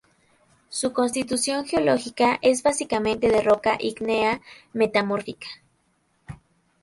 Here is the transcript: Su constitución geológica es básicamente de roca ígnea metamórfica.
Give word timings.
Su 0.69 0.93
constitución 0.93 1.63
geológica 1.63 2.39
es 2.41 2.63
básicamente 2.63 3.29
de 3.29 3.39
roca 3.43 3.77
ígnea 3.79 4.41
metamórfica. 4.73 5.45